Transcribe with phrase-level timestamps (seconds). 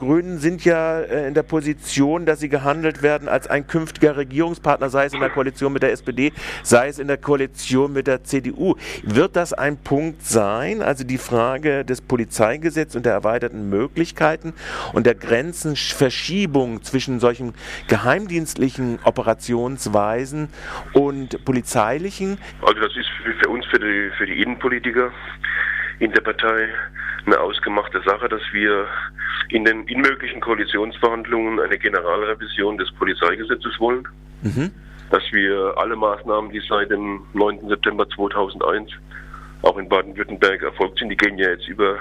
[0.00, 4.88] Grünen sind ja äh, in der Position, dass sie gehandelt werden als ein künftiger Regierungspartner,
[4.88, 6.32] sei es in der Koalition mit der SPD,
[6.64, 8.74] sei es in der Koalition mit der CDU.
[9.04, 14.54] Wird das ein Punkt sein, also die Frage des Polizeigesetzes und der erweiterten Möglichkeiten
[14.92, 17.54] und der Grenzenverschiebung zwischen solchen
[17.86, 20.48] geheimdienstlichen Operationsweisen
[20.94, 22.38] und polizeilichen?
[22.62, 23.08] Also das ist
[23.42, 25.12] für uns, für die, für die Innenpolitiker
[26.00, 26.68] in der Partei
[27.26, 28.86] eine ausgemachte Sache, dass wir
[29.50, 34.08] in den in möglichen Koalitionsverhandlungen eine Generalrevision des Polizeigesetzes wollen.
[34.42, 34.72] Mhm.
[35.10, 37.68] Dass wir alle Maßnahmen, die seit dem 9.
[37.68, 38.90] September 2001
[39.62, 41.98] auch in Baden-Württemberg erfolgt sind, die gehen ja jetzt über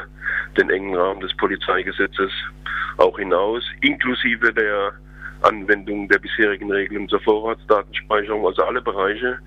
[0.57, 2.31] den engen Rahmen des Polizeigesetzes
[2.97, 4.93] auch hinaus, inklusive der
[5.41, 9.39] Anwendung der bisherigen Regelungen zur Vorratsdatenspeicherung, also alle Bereiche,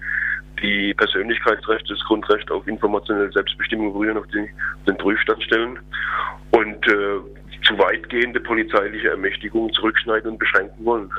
[0.62, 4.48] die Persönlichkeitsrechte, das Grundrecht auf informationelle Selbstbestimmung berühren, auf, die,
[4.86, 5.78] den Prüfstand stellen
[6.52, 7.18] und äh,
[7.64, 11.10] zu weitgehende polizeiliche Ermächtigungen zurückschneiden und beschränken wollen.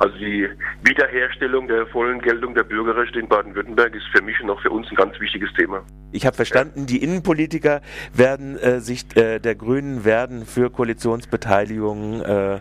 [0.00, 0.48] Also die
[0.84, 4.88] Wiederherstellung der vollen Geltung der Bürgerrechte in Baden-Württemberg ist für mich und auch für uns
[4.90, 5.82] ein ganz wichtiges Thema.
[6.12, 7.82] Ich habe verstanden, die Innenpolitiker
[8.14, 12.60] werden äh, sich äh, der Grünen werden für Koalitionsbeteiligung äh,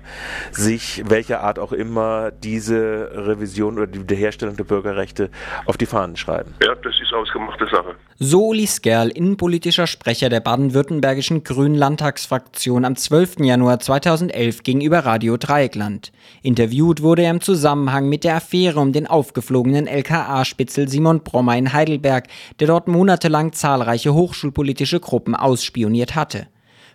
[0.51, 5.29] sich welcher Art auch immer diese Revision oder die Wiederherstellung der Bürgerrechte
[5.65, 6.55] auf die Fahnen schreiben.
[6.61, 7.95] Ja, das ist ausgemachte Sache.
[8.19, 13.41] So Uli Skerl, innenpolitischer Sprecher der baden-württembergischen Grünen Landtagsfraktion am 12.
[13.41, 16.11] Januar 2011 gegenüber Radio Dreieckland.
[16.41, 21.73] Interviewt wurde er im Zusammenhang mit der Affäre um den aufgeflogenen LKA-Spitzel Simon Brommer in
[21.73, 22.27] Heidelberg,
[22.59, 26.47] der dort monatelang zahlreiche hochschulpolitische Gruppen ausspioniert hatte.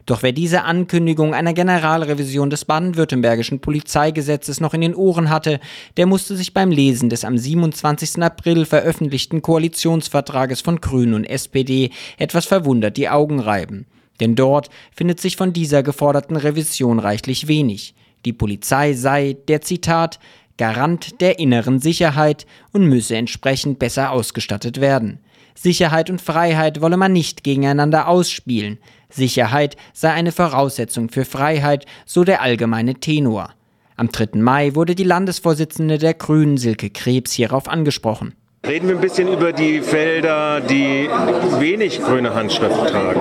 [0.06, 5.60] Doch wer diese Ankündigung einer Generalrevision des baden-württembergischen Polizeigesetzes noch in den Ohren hatte,
[5.96, 8.20] der musste sich beim Lesen des am 27.
[8.22, 13.86] April veröffentlichten Koalitionsvertrages von Grünen und SPD etwas verwundert die Augen reiben.
[14.18, 17.94] Denn dort findet sich von dieser geforderten Revision reichlich wenig.
[18.24, 20.18] Die Polizei sei, der Zitat,
[20.56, 25.20] Garant der inneren Sicherheit und müsse entsprechend besser ausgestattet werden.
[25.54, 28.78] Sicherheit und Freiheit wolle man nicht gegeneinander ausspielen.
[29.10, 33.54] Sicherheit sei eine Voraussetzung für Freiheit, so der allgemeine Tenor.
[33.96, 34.38] Am 3.
[34.40, 38.34] Mai wurde die Landesvorsitzende der Grünen Silke Krebs hierauf angesprochen.
[38.64, 41.10] Reden wir ein bisschen über die Felder, die
[41.58, 43.20] wenig grüne Handschrift tragen.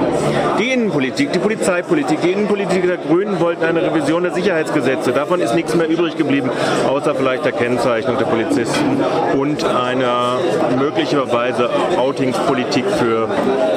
[0.59, 5.13] Die Innenpolitik, die Polizeipolitik, die Innenpolitik der Grünen wollten eine Revision der Sicherheitsgesetze.
[5.13, 6.51] Davon ist nichts mehr übrig geblieben,
[6.87, 9.03] außer vielleicht der Kennzeichnung der Polizisten
[9.35, 10.37] und einer
[10.77, 13.27] möglicherweise Outingspolitik für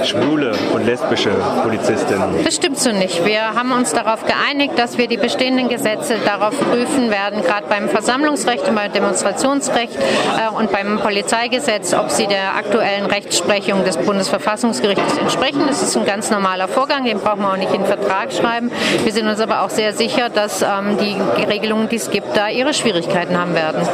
[0.05, 1.31] schwule und lesbische
[1.63, 2.45] Polizistinnen.
[2.45, 3.25] Das stimmt so nicht.
[3.25, 7.89] Wir haben uns darauf geeinigt, dass wir die bestehenden Gesetze darauf prüfen werden, gerade beim
[7.89, 13.97] Versammlungsrecht und beim Demonstrationsrecht äh, und beim Polizeigesetz Gesetz, ob sie der aktuellen Rechtsprechung des
[13.97, 15.63] Bundesverfassungsgerichts entsprechen.
[15.69, 18.73] Das ist ein ganz normaler Vorgang, den braucht man auch nicht in den Vertrag schreiben.
[19.05, 22.49] Wir sind uns aber auch sehr sicher, dass ähm, die Regelungen, die es gibt, da
[22.49, 23.87] ihre Schwierigkeiten haben werden.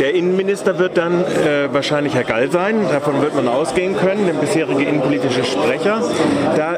[0.00, 4.34] Der Innenminister wird dann äh, wahrscheinlich Herr Gall sein, davon wird man ausgehen können, der
[4.34, 6.00] bisherige innenpolitische Sprecher.
[6.56, 6.76] Da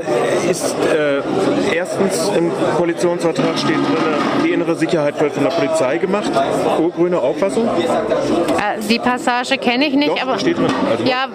[0.51, 4.15] ist äh, erstens im Koalitionsvertrag steht drin,
[4.45, 6.31] die innere Sicherheit wird von der Polizei gemacht.
[6.95, 7.67] grüne Auffassung?
[7.67, 10.67] Äh, die Passage kenne ich nicht, Doch, aber steht drin.
[10.91, 11.29] Also ja,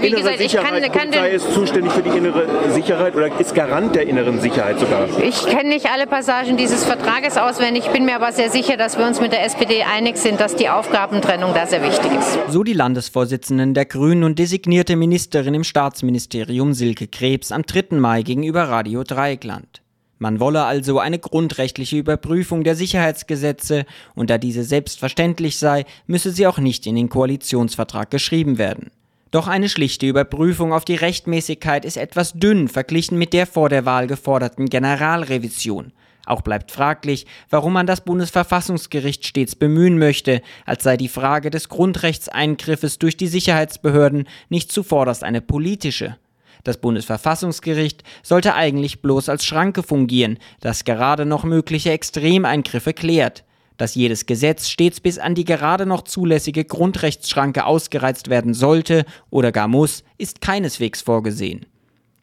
[0.00, 3.94] wie gesagt, ich kann, kann Polizei ist zuständig für die innere Sicherheit oder ist Garant
[3.94, 5.06] der inneren Sicherheit sogar.
[5.22, 9.06] Ich kenne nicht alle Passagen dieses Vertrages auswendig, bin mir aber sehr sicher, dass wir
[9.06, 12.38] uns mit der SPD einig sind, dass die Aufgabentrennung da sehr wichtig ist.
[12.48, 17.96] So die Landesvorsitzenden der Grünen und designierte Ministerin im Staatsministerium Silke Krebs am 3.
[17.96, 19.85] Mai gegenüber Radio Dreieckland.
[20.18, 23.84] Man wolle also eine grundrechtliche Überprüfung der Sicherheitsgesetze,
[24.14, 28.90] und da diese selbstverständlich sei, müsse sie auch nicht in den Koalitionsvertrag geschrieben werden.
[29.30, 33.84] Doch eine schlichte Überprüfung auf die Rechtmäßigkeit ist etwas dünn verglichen mit der vor der
[33.84, 35.92] Wahl geforderten Generalrevision.
[36.24, 41.68] Auch bleibt fraglich, warum man das Bundesverfassungsgericht stets bemühen möchte, als sei die Frage des
[41.68, 46.16] Grundrechtseingriffes durch die Sicherheitsbehörden nicht zuvorderst eine politische.
[46.66, 53.44] Das Bundesverfassungsgericht sollte eigentlich bloß als Schranke fungieren, das gerade noch mögliche Extremeingriffe klärt.
[53.76, 59.52] Dass jedes Gesetz stets bis an die gerade noch zulässige Grundrechtsschranke ausgereizt werden sollte oder
[59.52, 61.66] gar muss, ist keineswegs vorgesehen.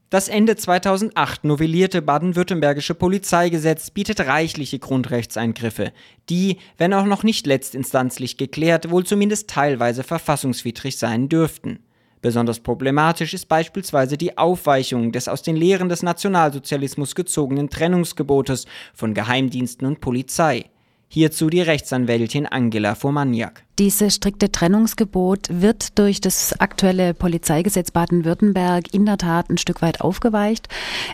[0.09, 5.93] Das Ende 2008 novellierte baden-württembergische Polizeigesetz bietet reichliche Grundrechtseingriffe,
[6.29, 11.79] die, wenn auch noch nicht letztinstanzlich geklärt, wohl zumindest teilweise verfassungswidrig sein dürften.
[12.23, 19.13] Besonders problematisch ist beispielsweise die Aufweichung des aus den Lehren des Nationalsozialismus gezogenen Trennungsgebotes von
[19.13, 20.69] Geheimdiensten und Polizei.
[21.15, 23.65] Hierzu die Rechtsanwältin Angela Fomaniak.
[23.77, 30.01] Dieses strikte Trennungsgebot wird durch das aktuelle Polizeigesetz Baden-Württemberg in der Tat ein Stück weit
[30.01, 30.69] aufgeweicht.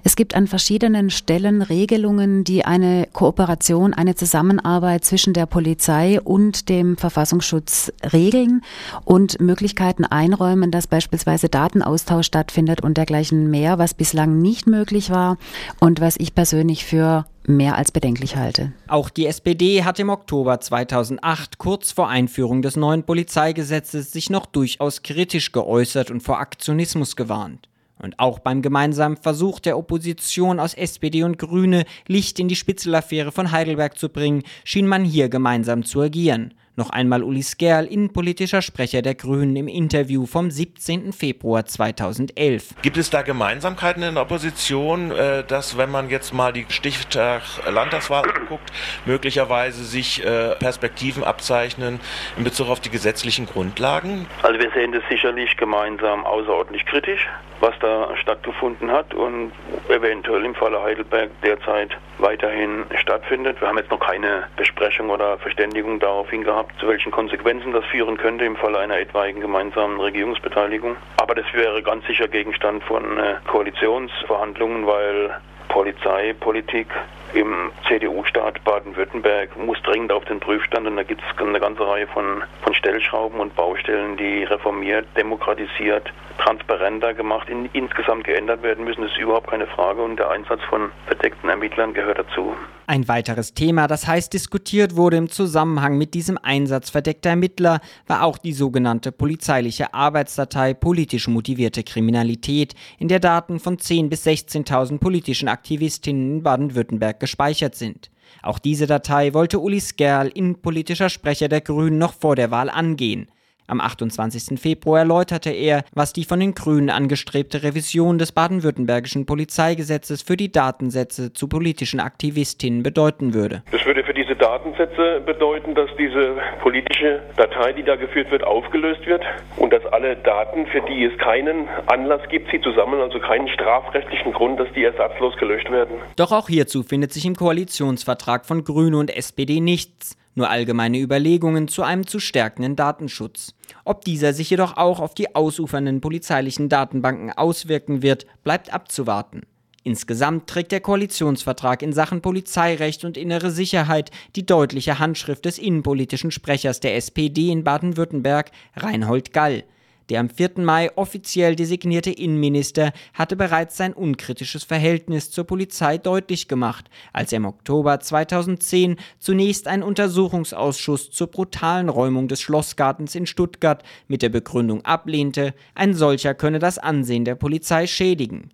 [0.06, 6.70] Es gibt an verschiedenen Stellen Regelungen, die eine Kooperation, eine Zusammenarbeit zwischen der Polizei und
[6.70, 8.62] dem Verfassungsschutz regeln
[9.04, 15.38] und Möglichkeiten einräumen, dass beispielsweise Datenaustausch stattfindet und dergleichen mehr, was bislang nicht möglich war
[15.82, 18.72] und was ich persönlich für mehr als bedenklich halte.
[18.88, 24.46] Auch die SPD hat im Oktober 2008 kurz vor Einführung des neuen Polizeigesetzes sich noch
[24.46, 27.68] durchaus kritisch geäußert und vor Aktionismus gewarnt.
[28.02, 33.34] Und auch beim gemeinsamen Versuch der Opposition aus SPD und Grüne Licht in die Spitzelaffäre
[33.34, 36.54] von Heidelberg zu bringen, schien man hier gemeinsam zu agieren.
[36.80, 41.12] Noch einmal Uli Skerl, innenpolitischer Sprecher der Grünen im Interview vom 17.
[41.12, 42.76] Februar 2011.
[42.82, 47.42] Gibt es da Gemeinsamkeiten in der Opposition, äh, dass wenn man jetzt mal die Stichtag
[47.70, 48.72] Landtagswahl anguckt,
[49.06, 52.00] möglicherweise sich äh, Perspektiven abzeichnen
[52.38, 54.26] in Bezug auf die gesetzlichen Grundlagen?
[54.42, 57.28] Also wir sehen das sicherlich gemeinsam außerordentlich kritisch,
[57.60, 59.52] was da stattgefunden hat und
[59.90, 61.90] eventuell im Falle Heidelberg derzeit
[62.20, 63.60] weiterhin stattfindet.
[63.60, 68.18] Wir haben jetzt noch keine Besprechung oder Verständigung daraufhin gehabt zu welchen Konsequenzen das führen
[68.18, 70.96] könnte im Falle einer etwaigen gemeinsamen Regierungsbeteiligung.
[71.18, 75.36] Aber das wäre ganz sicher Gegenstand von äh, Koalitionsverhandlungen, weil
[75.70, 76.88] Polizei, Politik
[77.34, 82.08] im CDU-Staat Baden-Württemberg muss dringend auf den Prüfstand und da gibt es eine ganze Reihe
[82.08, 89.04] von, von Stellschrauben und Baustellen, die reformiert, demokratisiert, transparenter gemacht, in, insgesamt geändert werden müssen.
[89.04, 92.56] Das ist überhaupt keine Frage und der Einsatz von verdeckten Ermittlern gehört dazu.
[92.90, 98.24] Ein weiteres Thema, das heiß diskutiert wurde im Zusammenhang mit diesem Einsatz verdeckter Ermittler, war
[98.24, 104.98] auch die sogenannte polizeiliche Arbeitsdatei politisch motivierte Kriminalität, in der Daten von 10.000 bis 16.000
[104.98, 108.10] politischen Aktivistinnen in Baden-Württemberg gespeichert sind.
[108.42, 113.28] Auch diese Datei wollte Uli Skerl, innenpolitischer Sprecher der Grünen, noch vor der Wahl angehen.
[113.70, 114.60] Am 28.
[114.60, 120.52] Februar erläuterte er, was die von den Grünen angestrebte Revision des baden-württembergischen Polizeigesetzes für die
[120.52, 123.62] Datensätze zu politischen Aktivistinnen bedeuten würde.
[123.72, 129.06] Das würde für diese Datensätze bedeuten, dass diese politische Datei, die da geführt wird, aufgelöst
[129.06, 129.22] wird
[129.58, 133.48] und dass alle Daten, für die es keinen Anlass gibt, sie zu sammeln, also keinen
[133.50, 135.98] strafrechtlichen Grund, dass die ersatzlos gelöscht werden.
[136.16, 141.68] Doch auch hierzu findet sich im Koalitionsvertrag von Grüne und SPD nichts nur allgemeine Überlegungen
[141.68, 143.54] zu einem zu stärkenden Datenschutz.
[143.86, 149.42] Ob dieser sich jedoch auch auf die ausufernden polizeilichen Datenbanken auswirken wird, bleibt abzuwarten.
[149.84, 156.32] Insgesamt trägt der Koalitionsvertrag in Sachen Polizeirecht und innere Sicherheit die deutliche Handschrift des innenpolitischen
[156.32, 159.64] Sprechers der SPD in Baden-Württemberg, Reinhold Gall.
[160.10, 160.52] Der am 4.
[160.58, 167.38] Mai offiziell designierte Innenminister hatte bereits sein unkritisches Verhältnis zur Polizei deutlich gemacht, als er
[167.38, 174.30] im Oktober 2010 zunächst einen Untersuchungsausschuss zur brutalen Räumung des Schlossgartens in Stuttgart mit der
[174.30, 178.50] Begründung ablehnte, ein solcher könne das Ansehen der Polizei schädigen.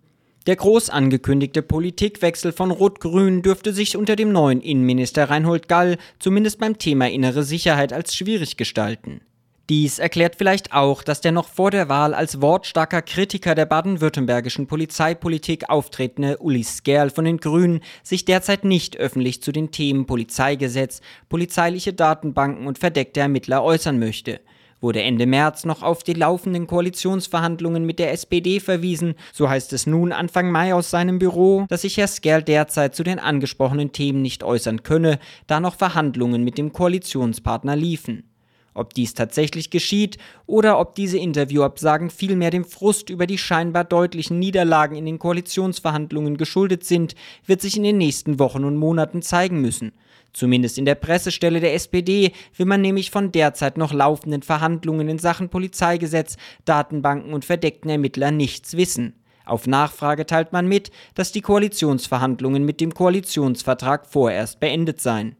[0.46, 6.60] Der groß angekündigte Politikwechsel von Rot-Grün dürfte sich unter dem neuen Innenminister Reinhold Gall zumindest
[6.60, 9.22] beim Thema innere Sicherheit als schwierig gestalten.
[9.68, 14.68] Dies erklärt vielleicht auch, dass der noch vor der Wahl als wortstarker Kritiker der baden-württembergischen
[14.68, 21.00] Polizeipolitik auftretende Uli Skerl von den Grünen sich derzeit nicht öffentlich zu den Themen Polizeigesetz,
[21.28, 24.40] polizeiliche Datenbanken und verdeckte Ermittler äußern möchte.
[24.80, 29.88] Wurde Ende März noch auf die laufenden Koalitionsverhandlungen mit der SPD verwiesen, so heißt es
[29.88, 34.22] nun Anfang Mai aus seinem Büro, dass sich Herr Skerl derzeit zu den angesprochenen Themen
[34.22, 35.18] nicht äußern könne,
[35.48, 38.30] da noch Verhandlungen mit dem Koalitionspartner liefen.
[38.76, 44.38] Ob dies tatsächlich geschieht oder ob diese Interviewabsagen vielmehr dem Frust über die scheinbar deutlichen
[44.38, 47.14] Niederlagen in den Koalitionsverhandlungen geschuldet sind,
[47.46, 49.92] wird sich in den nächsten Wochen und Monaten zeigen müssen.
[50.34, 55.18] Zumindest in der Pressestelle der SPD will man nämlich von derzeit noch laufenden Verhandlungen in
[55.18, 59.14] Sachen Polizeigesetz, Datenbanken und verdeckten Ermittlern nichts wissen.
[59.46, 65.36] Auf Nachfrage teilt man mit, dass die Koalitionsverhandlungen mit dem Koalitionsvertrag vorerst beendet seien.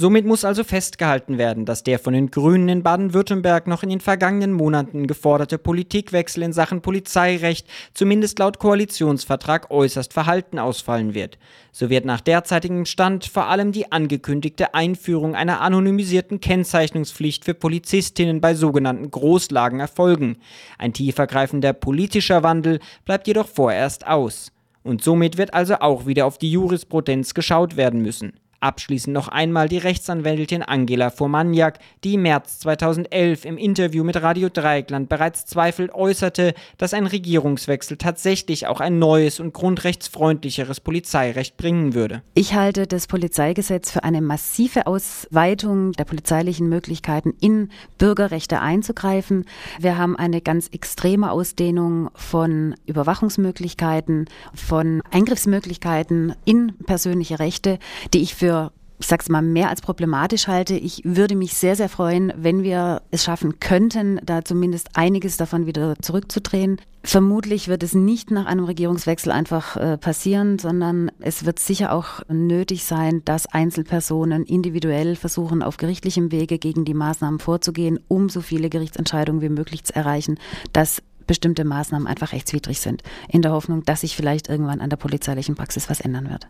[0.00, 3.98] Somit muss also festgehalten werden, dass der von den Grünen in Baden-Württemberg noch in den
[3.98, 11.36] vergangenen Monaten geforderte Politikwechsel in Sachen Polizeirecht zumindest laut Koalitionsvertrag äußerst verhalten ausfallen wird.
[11.72, 18.40] So wird nach derzeitigem Stand vor allem die angekündigte Einführung einer anonymisierten Kennzeichnungspflicht für Polizistinnen
[18.40, 20.36] bei sogenannten Großlagen erfolgen.
[20.78, 24.52] Ein tiefergreifender politischer Wandel bleibt jedoch vorerst aus.
[24.84, 28.34] Und somit wird also auch wieder auf die Jurisprudenz geschaut werden müssen.
[28.60, 34.48] Abschließend noch einmal die Rechtsanwältin Angela Formaniak, die im März 2011 im Interview mit Radio
[34.48, 41.94] Dreieckland bereits Zweifel äußerte, dass ein Regierungswechsel tatsächlich auch ein neues und grundrechtsfreundlicheres Polizeirecht bringen
[41.94, 42.22] würde.
[42.34, 49.44] Ich halte das Polizeigesetz für eine massive Ausweitung der polizeilichen Möglichkeiten in Bürgerrechte einzugreifen.
[49.78, 57.78] Wir haben eine ganz extreme Ausdehnung von Überwachungsmöglichkeiten, von Eingriffsmöglichkeiten in persönliche Rechte,
[58.12, 60.74] die ich für ich sag's mal, mehr als problematisch halte.
[60.74, 65.66] Ich würde mich sehr, sehr freuen, wenn wir es schaffen könnten, da zumindest einiges davon
[65.66, 66.80] wieder zurückzudrehen.
[67.04, 72.22] Vermutlich wird es nicht nach einem Regierungswechsel einfach äh, passieren, sondern es wird sicher auch
[72.28, 78.40] nötig sein, dass Einzelpersonen individuell versuchen, auf gerichtlichem Wege gegen die Maßnahmen vorzugehen, um so
[78.40, 80.40] viele Gerichtsentscheidungen wie möglich zu erreichen,
[80.72, 84.96] dass bestimmte Maßnahmen einfach rechtswidrig sind, in der Hoffnung, dass sich vielleicht irgendwann an der
[84.96, 86.48] polizeilichen Praxis was ändern wird.